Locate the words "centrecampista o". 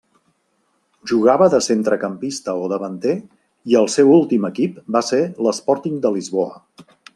1.65-2.71